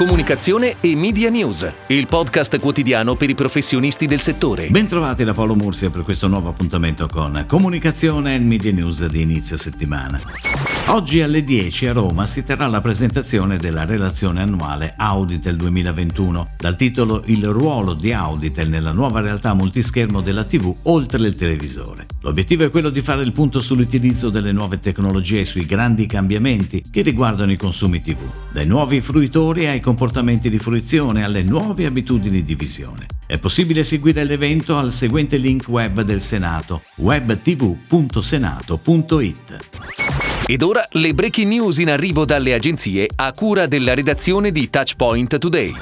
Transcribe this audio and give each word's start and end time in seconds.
Comunicazione 0.00 0.76
e 0.80 0.96
Media 0.96 1.28
News, 1.28 1.70
il 1.88 2.06
podcast 2.06 2.58
quotidiano 2.58 3.16
per 3.16 3.28
i 3.28 3.34
professionisti 3.34 4.06
del 4.06 4.20
settore. 4.20 4.68
Bentrovati 4.70 5.24
da 5.24 5.34
Paolo 5.34 5.54
Mursia 5.54 5.90
per 5.90 6.04
questo 6.04 6.26
nuovo 6.26 6.48
appuntamento 6.48 7.06
con 7.06 7.44
Comunicazione 7.46 8.34
e 8.34 8.38
Media 8.38 8.72
News 8.72 9.04
di 9.08 9.20
inizio 9.20 9.58
settimana. 9.58 10.18
Oggi 10.86 11.20
alle 11.20 11.44
10 11.44 11.88
a 11.88 11.92
Roma 11.92 12.24
si 12.24 12.42
terrà 12.42 12.66
la 12.66 12.80
presentazione 12.80 13.58
della 13.58 13.84
relazione 13.84 14.40
annuale 14.40 14.94
Auditel 14.96 15.56
2021, 15.56 16.52
dal 16.56 16.76
titolo 16.76 17.22
Il 17.26 17.46
ruolo 17.46 17.92
di 17.92 18.12
Auditel 18.14 18.70
nella 18.70 18.92
nuova 18.92 19.20
realtà 19.20 19.52
multischermo 19.52 20.22
della 20.22 20.44
TV 20.44 20.74
oltre 20.84 21.26
il 21.26 21.36
televisore. 21.36 22.06
L'obiettivo 22.22 22.64
è 22.64 22.70
quello 22.70 22.90
di 22.90 23.02
fare 23.02 23.22
il 23.22 23.32
punto 23.32 23.60
sull'utilizzo 23.60 24.30
delle 24.30 24.52
nuove 24.52 24.80
tecnologie 24.80 25.40
e 25.40 25.44
sui 25.44 25.64
grandi 25.64 26.06
cambiamenti 26.06 26.82
che 26.90 27.02
riguardano 27.02 27.52
i 27.52 27.56
consumi 27.56 28.00
TV, 28.00 28.18
dai 28.50 28.66
nuovi 28.66 29.00
fruitori 29.00 29.66
ai 29.66 29.80
comportamenti 29.90 30.48
di 30.48 30.58
fruizione 30.58 31.24
alle 31.24 31.42
nuove 31.42 31.84
abitudini 31.84 32.44
di 32.44 32.54
visione. 32.54 33.06
È 33.26 33.40
possibile 33.40 33.82
seguire 33.82 34.22
l'evento 34.22 34.78
al 34.78 34.92
seguente 34.92 35.36
link 35.36 35.66
web 35.66 36.02
del 36.02 36.20
Senato, 36.20 36.82
webtv.senato.it. 36.96 39.58
Ed 40.46 40.62
ora 40.62 40.86
le 40.90 41.12
breaking 41.12 41.48
news 41.48 41.78
in 41.78 41.90
arrivo 41.90 42.24
dalle 42.24 42.54
agenzie 42.54 43.08
a 43.16 43.32
cura 43.32 43.66
della 43.66 43.94
redazione 43.94 44.52
di 44.52 44.70
Touchpoint 44.70 45.38
Today. 45.38 45.74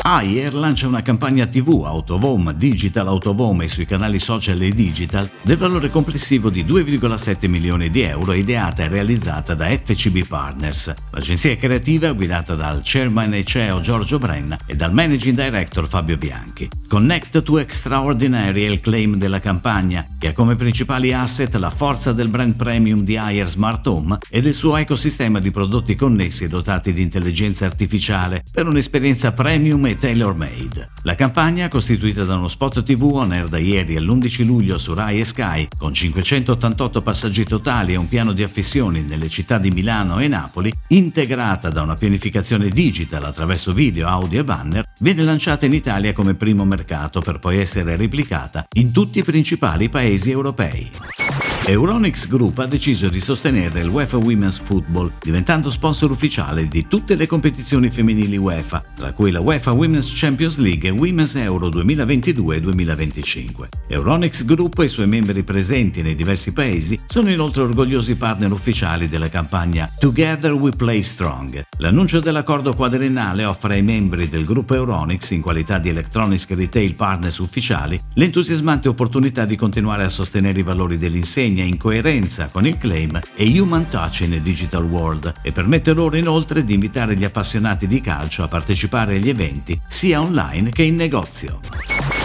Ayer 0.00 0.54
lancia 0.54 0.88
una 0.88 1.02
campagna 1.02 1.46
TV 1.46 1.84
Autovom, 1.84 2.52
Digital 2.52 3.06
Autovom 3.06 3.62
e 3.62 3.68
sui 3.68 3.86
canali 3.86 4.18
social 4.18 4.60
e 4.60 4.70
digital 4.70 5.30
del 5.42 5.56
valore 5.56 5.90
complessivo 5.90 6.50
di 6.50 6.64
2,7 6.64 7.48
milioni 7.48 7.90
di 7.90 8.00
euro 8.00 8.32
ideata 8.32 8.82
e 8.82 8.88
realizzata 8.88 9.54
da 9.54 9.66
FCB 9.66 10.26
Partners. 10.26 10.92
L'agenzia 11.10 11.56
creativa 11.56 12.10
guidata 12.12 12.54
dal 12.54 12.80
chairman 12.82 13.34
e 13.34 13.44
CEO 13.44 13.80
Giorgio 13.80 14.18
Brenna 14.18 14.58
e 14.66 14.74
dal 14.74 14.92
managing 14.92 15.36
director 15.36 15.86
Fabio 15.86 16.16
Bianchi. 16.16 16.68
Connect 16.88 17.42
to 17.42 17.58
Extraordinary 17.58 18.64
è 18.64 18.68
il 18.68 18.80
claim 18.80 19.16
della 19.16 19.40
campagna 19.40 20.06
che 20.18 20.28
ha 20.28 20.32
come 20.32 20.56
principali 20.56 21.12
asset 21.12 21.54
la 21.56 21.70
forza 21.70 22.12
del 22.12 22.28
brand 22.28 22.54
premium 22.54 23.00
di 23.00 23.16
Ayer 23.16 23.46
Smart 23.46 23.86
Home 23.86 24.18
e 24.28 24.40
del 24.40 24.54
suo 24.54 24.76
ecosistema 24.76 25.38
di 25.38 25.50
prodotti 25.50 25.94
connessi 25.94 26.44
e 26.44 26.48
dotati 26.48 26.92
di 26.92 27.02
intelligenza 27.02 27.66
artificiale 27.66 28.42
per 28.50 28.66
un'esperienza 28.66 29.32
premium 29.32 29.81
e 29.90 29.96
tailor-made. 29.96 30.90
La 31.02 31.14
campagna, 31.14 31.68
costituita 31.68 32.24
da 32.24 32.36
uno 32.36 32.48
spot 32.48 32.82
TV 32.82 33.02
on 33.02 33.32
air 33.32 33.48
da 33.48 33.58
ieri 33.58 33.96
all'11 33.96 34.44
luglio 34.44 34.78
su 34.78 34.94
Rai 34.94 35.20
e 35.20 35.24
Sky, 35.24 35.68
con 35.76 35.92
588 35.92 37.02
passaggi 37.02 37.44
totali 37.44 37.92
e 37.92 37.96
un 37.96 38.08
piano 38.08 38.32
di 38.32 38.42
affissioni 38.42 39.02
nelle 39.02 39.28
città 39.28 39.58
di 39.58 39.70
Milano 39.70 40.18
e 40.18 40.28
Napoli, 40.28 40.72
integrata 40.88 41.70
da 41.70 41.82
una 41.82 41.94
pianificazione 41.94 42.68
digital 42.68 43.24
attraverso 43.24 43.72
video, 43.72 44.06
audio 44.08 44.40
e 44.40 44.44
banner, 44.44 44.92
viene 45.00 45.22
lanciata 45.22 45.66
in 45.66 45.72
Italia 45.72 46.12
come 46.12 46.34
primo 46.34 46.64
mercato 46.64 47.20
per 47.20 47.38
poi 47.38 47.58
essere 47.58 47.96
replicata 47.96 48.66
in 48.74 48.92
tutti 48.92 49.18
i 49.18 49.24
principali 49.24 49.88
paesi 49.88 50.30
europei. 50.30 51.21
Euronics 51.64 52.26
Group 52.26 52.58
ha 52.58 52.66
deciso 52.66 53.08
di 53.08 53.20
sostenere 53.20 53.82
il 53.82 53.88
UEFA 53.88 54.16
Women's 54.16 54.58
Football, 54.58 55.12
diventando 55.22 55.70
sponsor 55.70 56.10
ufficiale 56.10 56.66
di 56.66 56.88
tutte 56.88 57.14
le 57.14 57.28
competizioni 57.28 57.88
femminili 57.88 58.36
UEFA, 58.36 58.82
tra 58.96 59.12
cui 59.12 59.30
la 59.30 59.38
UEFA 59.38 59.70
Women's 59.70 60.10
Champions 60.12 60.56
League 60.56 60.88
e 60.88 60.92
Women's 60.92 61.36
Euro 61.36 61.68
2022-2025. 61.68 63.68
Euronics 63.86 64.44
Group 64.44 64.80
e 64.80 64.86
i 64.86 64.88
suoi 64.88 65.06
membri 65.06 65.44
presenti 65.44 66.02
nei 66.02 66.16
diversi 66.16 66.52
paesi 66.52 66.98
sono 67.06 67.30
inoltre 67.30 67.62
orgogliosi 67.62 68.16
partner 68.16 68.50
ufficiali 68.50 69.08
della 69.08 69.28
campagna 69.28 69.88
Together 70.00 70.54
We 70.54 70.70
Play 70.70 71.04
Strong. 71.04 71.62
L'annuncio 71.78 72.18
dell'accordo 72.18 72.74
quadriennale 72.74 73.44
offre 73.44 73.74
ai 73.74 73.82
membri 73.82 74.28
del 74.28 74.44
gruppo 74.44 74.74
Euronics, 74.74 75.30
in 75.30 75.40
qualità 75.40 75.78
di 75.78 75.90
Electronics 75.90 76.48
Retail 76.48 76.94
Partners 76.94 77.38
ufficiali, 77.38 78.00
l'entusiasmante 78.14 78.88
opportunità 78.88 79.44
di 79.44 79.54
continuare 79.54 80.02
a 80.02 80.08
sostenere 80.08 80.58
i 80.58 80.64
valori 80.64 80.98
dell'insegna 80.98 81.50
segna 81.52 81.64
in 81.64 81.76
coerenza 81.76 82.48
con 82.48 82.66
il 82.66 82.78
claim 82.78 83.20
e 83.34 83.60
Human 83.60 83.88
Touch 83.90 84.20
in 84.20 84.32
a 84.32 84.38
Digital 84.38 84.84
World 84.84 85.34
e 85.42 85.52
permette 85.52 85.92
loro 85.92 86.16
inoltre 86.16 86.64
di 86.64 86.72
invitare 86.72 87.14
gli 87.14 87.24
appassionati 87.24 87.86
di 87.86 88.00
calcio 88.00 88.42
a 88.42 88.48
partecipare 88.48 89.16
agli 89.16 89.28
eventi 89.28 89.78
sia 89.86 90.22
online 90.22 90.70
che 90.70 90.82
in 90.82 90.96
negozio. 90.96 91.60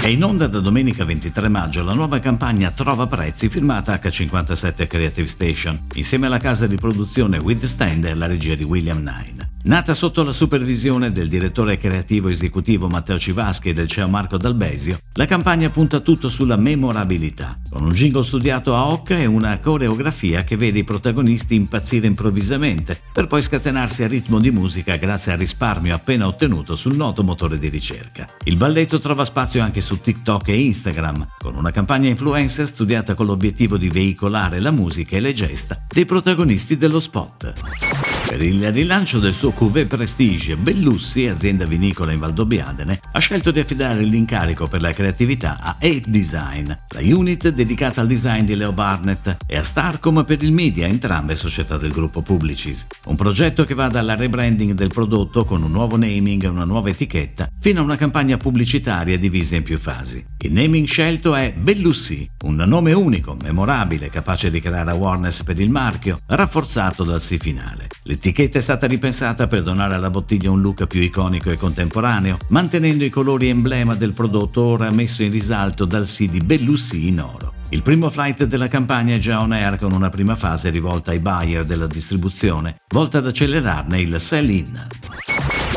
È 0.00 0.08
in 0.08 0.24
onda 0.24 0.46
da 0.46 0.60
domenica 0.60 1.04
23 1.04 1.48
maggio 1.48 1.84
la 1.84 1.92
nuova 1.92 2.18
campagna 2.18 2.70
Trova 2.70 3.06
Prezzi 3.06 3.50
firmata 3.50 4.00
H57 4.02 4.86
Creative 4.86 5.26
Station, 5.26 5.86
insieme 5.92 6.26
alla 6.26 6.38
casa 6.38 6.66
di 6.66 6.76
produzione 6.76 7.36
With 7.36 7.66
Stand 7.66 8.04
e 8.04 8.10
alla 8.12 8.26
regia 8.26 8.54
di 8.54 8.64
William 8.64 8.98
Nine. 8.98 9.49
Nata 9.62 9.92
sotto 9.92 10.22
la 10.24 10.32
supervisione 10.32 11.12
del 11.12 11.28
direttore 11.28 11.76
creativo 11.76 12.30
esecutivo 12.30 12.88
Matteo 12.88 13.18
Civaschi 13.18 13.68
e 13.68 13.72
del 13.74 13.88
CEO 13.88 14.08
Marco 14.08 14.38
Dalbesio, 14.38 14.98
la 15.12 15.26
campagna 15.26 15.68
punta 15.68 16.00
tutto 16.00 16.30
sulla 16.30 16.56
memorabilità, 16.56 17.58
con 17.68 17.84
un 17.84 17.92
jingle 17.92 18.24
studiato 18.24 18.74
a 18.74 18.86
hoc 18.86 19.10
e 19.10 19.26
una 19.26 19.58
coreografia 19.58 20.44
che 20.44 20.56
vede 20.56 20.78
i 20.78 20.84
protagonisti 20.84 21.56
impazzire 21.56 22.06
improvvisamente, 22.06 22.98
per 23.12 23.26
poi 23.26 23.42
scatenarsi 23.42 24.02
a 24.02 24.08
ritmo 24.08 24.40
di 24.40 24.50
musica 24.50 24.96
grazie 24.96 25.32
al 25.32 25.38
risparmio 25.38 25.94
appena 25.94 26.26
ottenuto 26.26 26.74
sul 26.74 26.96
noto 26.96 27.22
motore 27.22 27.58
di 27.58 27.68
ricerca. 27.68 28.28
Il 28.44 28.56
balletto 28.56 28.98
trova 28.98 29.26
spazio 29.26 29.62
anche 29.62 29.82
su 29.82 30.00
TikTok 30.00 30.48
e 30.48 30.58
Instagram, 30.58 31.34
con 31.38 31.54
una 31.54 31.70
campagna 31.70 32.08
influencer 32.08 32.66
studiata 32.66 33.12
con 33.12 33.26
l'obiettivo 33.26 33.76
di 33.76 33.90
veicolare 33.90 34.58
la 34.58 34.70
musica 34.70 35.18
e 35.18 35.20
le 35.20 35.34
gesta 35.34 35.84
dei 35.86 36.06
protagonisti 36.06 36.78
dello 36.78 36.98
spot. 36.98 37.89
Per 38.40 38.48
il 38.48 38.72
rilancio 38.72 39.18
del 39.18 39.34
suo 39.34 39.50
Cuvée 39.50 39.84
Prestige, 39.84 40.56
Bellussi, 40.56 41.26
azienda 41.26 41.66
vinicola 41.66 42.12
in 42.12 42.20
Valdobbiadene, 42.20 42.98
ha 43.12 43.18
scelto 43.18 43.50
di 43.50 43.60
affidare 43.60 44.02
l'incarico 44.02 44.66
per 44.66 44.80
la 44.80 44.94
creatività 44.94 45.58
a 45.60 45.76
8 45.78 46.04
Design, 46.06 46.70
la 46.70 47.00
unit 47.02 47.50
dedicata 47.50 48.00
al 48.00 48.06
design 48.06 48.44
di 48.44 48.54
Leo 48.54 48.72
Barnett, 48.72 49.36
e 49.46 49.58
a 49.58 49.62
Starcom 49.62 50.24
per 50.24 50.42
il 50.42 50.52
media, 50.52 50.86
entrambe 50.86 51.36
società 51.36 51.76
del 51.76 51.92
gruppo 51.92 52.22
Publicis. 52.22 52.86
Un 53.04 53.16
progetto 53.16 53.66
che 53.66 53.74
va 53.74 53.88
dalla 53.88 54.14
rebranding 54.14 54.72
del 54.72 54.88
prodotto 54.88 55.44
con 55.44 55.62
un 55.62 55.70
nuovo 55.70 55.98
naming 55.98 56.42
e 56.42 56.48
una 56.48 56.64
nuova 56.64 56.88
etichetta, 56.88 57.50
fino 57.60 57.80
a 57.80 57.84
una 57.84 57.96
campagna 57.96 58.38
pubblicitaria 58.38 59.18
divisa 59.18 59.56
in 59.56 59.64
più 59.64 59.76
fasi. 59.76 60.24
Il 60.38 60.52
naming 60.52 60.86
scelto 60.86 61.34
è 61.34 61.52
Bellussi, 61.54 62.26
un 62.44 62.54
nome 62.54 62.94
unico, 62.94 63.36
memorabile, 63.42 64.08
capace 64.08 64.50
di 64.50 64.60
creare 64.60 64.92
awareness 64.92 65.42
per 65.42 65.60
il 65.60 65.70
marchio, 65.70 66.20
rafforzato 66.24 67.04
dal 67.04 67.20
sì 67.20 67.36
finale. 67.36 67.88
L'etichetta 68.04 68.28
è 68.32 68.60
stata 68.60 68.86
ripensata 68.86 69.46
per 69.46 69.62
donare 69.62 69.94
alla 69.94 70.10
bottiglia 70.10 70.50
un 70.50 70.60
look 70.60 70.86
più 70.86 71.00
iconico 71.00 71.50
e 71.50 71.56
contemporaneo, 71.56 72.38
mantenendo 72.48 73.04
i 73.04 73.10
colori 73.10 73.48
emblema 73.48 73.94
del 73.94 74.12
prodotto 74.12 74.62
ora 74.62 74.90
messo 74.90 75.22
in 75.22 75.30
risalto 75.30 75.84
dal 75.84 76.06
di 76.06 76.38
Bellussi 76.38 77.08
in 77.08 77.20
oro. 77.20 77.54
Il 77.70 77.82
primo 77.82 78.10
flight 78.10 78.44
della 78.44 78.68
campagna 78.68 79.14
è 79.14 79.18
già 79.18 79.40
on 79.40 79.52
air 79.52 79.78
con 79.78 79.92
una 79.92 80.08
prima 80.08 80.34
fase 80.34 80.70
rivolta 80.70 81.12
ai 81.12 81.20
buyer 81.20 81.64
della 81.64 81.86
distribuzione, 81.86 82.76
volta 82.88 83.18
ad 83.18 83.26
accelerarne 83.26 84.00
il 84.00 84.20
sell-in. 84.20 84.86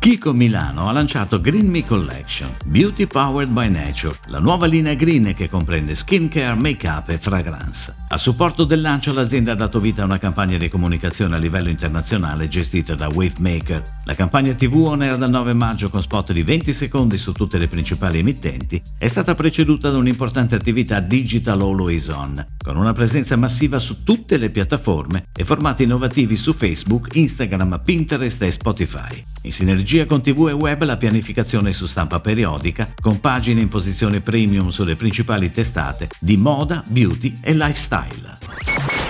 Kiko 0.00 0.32
Milano 0.32 0.88
ha 0.88 0.92
lanciato 0.92 1.42
Green 1.42 1.68
Me 1.68 1.84
Collection, 1.84 2.56
Beauty 2.64 3.06
Powered 3.06 3.52
by 3.52 3.68
Nature, 3.68 4.14
la 4.28 4.38
nuova 4.38 4.64
linea 4.64 4.94
green 4.94 5.34
che 5.34 5.46
comprende 5.46 5.94
skincare, 5.94 6.58
make-up 6.58 7.10
e 7.10 7.18
fragrance. 7.18 7.94
A 8.08 8.16
supporto 8.16 8.64
del 8.64 8.80
lancio 8.80 9.12
l'azienda 9.12 9.52
ha 9.52 9.54
dato 9.54 9.78
vita 9.78 10.00
a 10.00 10.06
una 10.06 10.18
campagna 10.18 10.56
di 10.56 10.70
comunicazione 10.70 11.34
a 11.34 11.38
livello 11.38 11.68
internazionale 11.68 12.48
gestita 12.48 12.94
da 12.94 13.08
Wavemaker. 13.08 13.82
La 14.04 14.14
campagna 14.14 14.54
TV 14.54 14.74
on 14.74 15.02
air 15.02 15.18
dal 15.18 15.28
9 15.28 15.52
maggio 15.52 15.90
con 15.90 16.00
spot 16.00 16.32
di 16.32 16.44
20 16.44 16.72
secondi 16.72 17.18
su 17.18 17.32
tutte 17.32 17.58
le 17.58 17.68
principali 17.68 18.20
emittenti 18.20 18.80
è 18.96 19.06
stata 19.06 19.34
preceduta 19.34 19.90
da 19.90 19.98
un'importante 19.98 20.54
attività 20.54 21.00
digital 21.00 21.60
always 21.60 22.08
on, 22.08 22.42
con 22.56 22.78
una 22.78 22.94
presenza 22.94 23.36
massiva 23.36 23.78
su 23.78 24.02
tutte 24.02 24.38
le 24.38 24.48
piattaforme 24.48 25.24
e 25.36 25.44
formati 25.44 25.82
innovativi 25.82 26.36
su 26.36 26.54
Facebook, 26.54 27.14
Instagram, 27.16 27.82
Pinterest 27.84 28.40
e 28.40 28.50
Spotify. 28.50 29.24
In 29.42 29.52
sinergia 29.52 29.88
con 30.06 30.22
TV 30.22 30.48
e 30.48 30.52
web 30.52 30.84
la 30.84 30.96
pianificazione 30.96 31.72
su 31.72 31.86
stampa 31.86 32.20
periodica, 32.20 32.94
con 33.00 33.18
pagine 33.18 33.60
in 33.60 33.68
posizione 33.68 34.20
premium 34.20 34.68
sulle 34.68 34.94
principali 34.94 35.50
testate 35.50 36.08
di 36.20 36.36
moda, 36.36 36.84
beauty 36.88 37.36
e 37.42 37.52
lifestyle. 37.54 38.38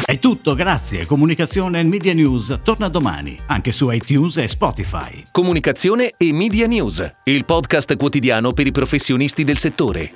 È 0.03 0.19
tutto, 0.19 0.55
grazie. 0.55 1.05
Comunicazione 1.05 1.81
e 1.81 1.85
Media 1.85 2.15
News 2.15 2.61
torna 2.65 2.89
domani, 2.89 3.39
anche 3.47 3.73
su 3.73 3.91
iTunes 3.91 4.39
e 4.39 4.49
Spotify. 4.49 5.23
Comunicazione 5.31 6.13
e 6.17 6.33
Media 6.33 6.67
News, 6.67 7.13
il 7.25 7.45
podcast 7.45 7.95
quotidiano 7.97 8.53
per 8.53 8.67
i 8.67 8.73
professionisti 8.73 9.45
del 9.45 9.59
settore. 9.59 10.15